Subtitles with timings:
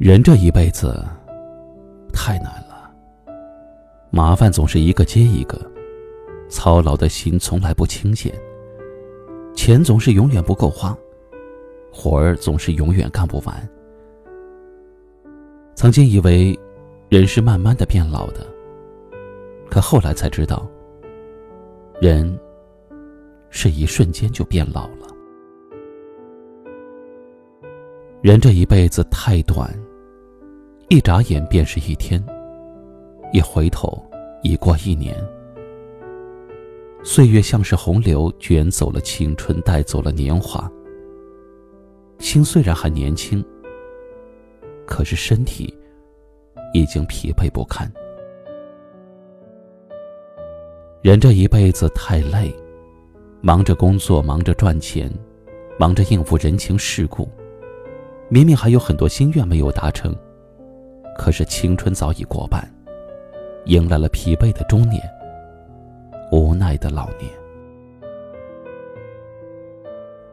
[0.00, 1.04] 人这一辈子
[2.10, 2.90] 太难了，
[4.08, 5.60] 麻烦总是一个接一个，
[6.48, 8.32] 操劳的心从来不清闲，
[9.54, 10.96] 钱总是永远不够花，
[11.92, 13.68] 活儿总是永远干不完。
[15.74, 16.58] 曾经以为
[17.10, 18.46] 人是慢慢的变老的，
[19.68, 20.66] 可后来才知道，
[22.00, 22.40] 人
[23.50, 25.06] 是一瞬间就变老了。
[28.22, 29.70] 人这一辈子太短。
[30.92, 32.20] 一眨眼便是一天，
[33.32, 34.04] 一回头
[34.42, 35.16] 已过一年。
[37.04, 40.68] 岁月像是洪流，卷走了青春，带走了年华。
[42.18, 43.40] 心虽然还年轻，
[44.84, 45.72] 可是身体
[46.74, 47.88] 已经疲惫不堪。
[51.02, 52.52] 人这一辈子太累，
[53.40, 55.08] 忙着工作，忙着赚钱，
[55.78, 57.28] 忙着应付人情世故，
[58.28, 60.12] 明明还有很多心愿没有达成。
[61.16, 62.66] 可是青春早已过半，
[63.66, 65.02] 迎来了疲惫的中年，
[66.32, 67.30] 无奈的老年。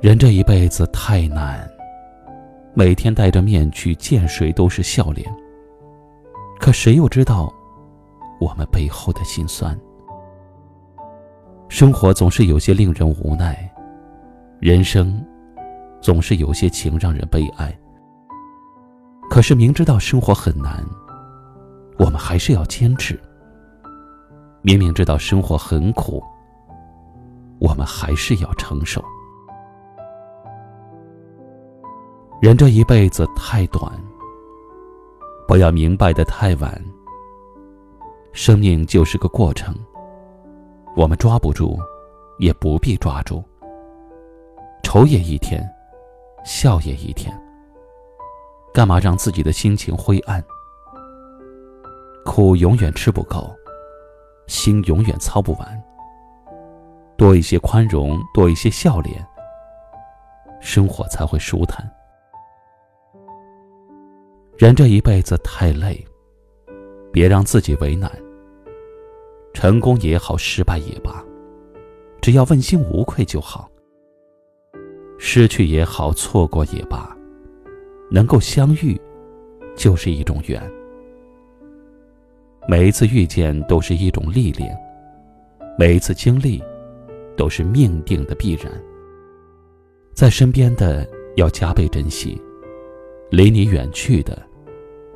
[0.00, 1.70] 人这一辈子太难，
[2.74, 5.32] 每天戴着面具，见谁都是笑脸。
[6.58, 7.52] 可谁又知道
[8.40, 9.78] 我们背后的辛酸？
[11.68, 13.70] 生活总是有些令人无奈，
[14.60, 15.24] 人生
[16.00, 17.72] 总是有些情让人悲哀。
[19.42, 20.84] 是明知道生活很难，
[21.98, 23.20] 我们还是要坚持。
[24.62, 26.22] 明明知道生活很苦，
[27.58, 29.04] 我们还是要承受。
[32.40, 33.92] 人这一辈子太短，
[35.48, 36.80] 不要明白的太晚。
[38.32, 39.74] 生命就是个过程，
[40.96, 41.78] 我们抓不住，
[42.38, 43.42] 也不必抓住。
[44.82, 45.62] 愁也一天，
[46.44, 47.36] 笑也一天。
[48.72, 50.42] 干嘛让自己的心情灰暗？
[52.24, 53.54] 苦永远吃不够，
[54.46, 55.82] 心永远操不完。
[57.18, 59.24] 多一些宽容，多一些笑脸，
[60.60, 61.88] 生活才会舒坦。
[64.56, 66.02] 人这一辈子太累，
[67.12, 68.10] 别让自己为难。
[69.52, 71.22] 成功也好，失败也罢，
[72.22, 73.68] 只要问心无愧就好。
[75.18, 77.01] 失去也好，错过也罢。
[78.12, 79.00] 能够相遇，
[79.74, 80.62] 就是一种缘。
[82.68, 84.78] 每一次遇见都是一种历练，
[85.78, 86.62] 每一次经历，
[87.38, 88.70] 都是命定的必然。
[90.12, 92.38] 在身边的要加倍珍惜，
[93.30, 94.40] 离你远去的，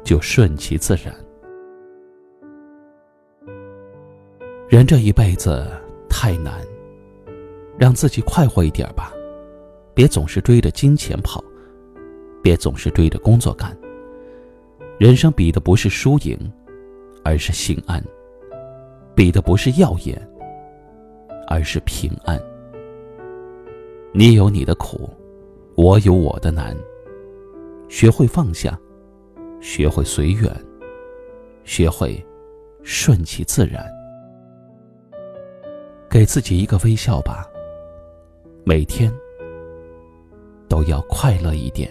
[0.03, 1.15] 就顺其自然。
[4.71, 5.69] 人这一辈子
[6.09, 6.55] 太难，
[7.79, 9.13] 让自己快活一点吧，
[9.95, 11.45] 别总是追着金钱跑。
[12.47, 13.77] 别总是追着工作干。
[15.01, 16.39] 人生比的不是输赢，
[17.25, 18.01] 而是心安；
[19.17, 20.17] 比的不是耀眼，
[21.49, 22.41] 而是平安。
[24.13, 25.11] 你有你的苦，
[25.75, 26.73] 我有我的难。
[27.89, 28.79] 学会放下，
[29.61, 30.49] 学会随缘，
[31.65, 32.25] 学会
[32.85, 33.85] 顺其自然。
[36.09, 37.45] 给自己一个微笑吧，
[38.65, 39.13] 每天
[40.69, 41.91] 都要快乐一点。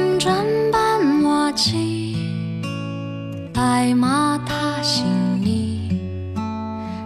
[1.53, 2.15] 起，
[3.53, 5.05] 白马踏新
[5.41, 5.89] 泥，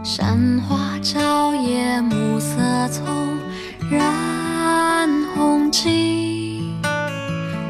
[0.03, 2.55] 山花蕉叶，暮色
[2.89, 3.05] 丛
[3.89, 6.61] 染红巾。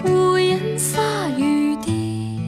[0.04, 1.00] 屋檐洒
[1.38, 2.40] 雨滴，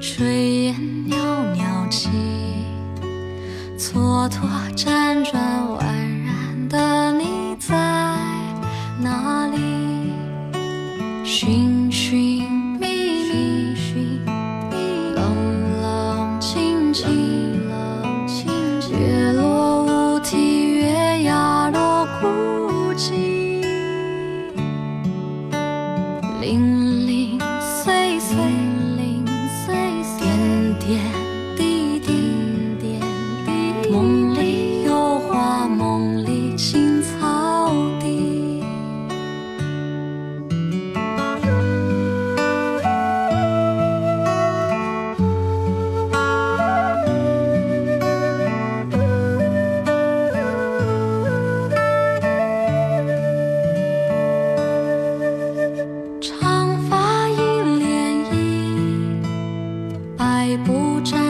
[0.00, 0.74] 炊烟
[1.08, 1.16] 袅
[1.54, 2.10] 袅起，
[3.78, 4.38] 蹉跎
[4.76, 5.66] 辗转
[30.86, 31.25] 点
[60.64, 61.25] 不沾